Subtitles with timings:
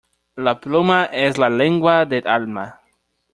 [0.45, 2.81] La pluma es la lengua del alma.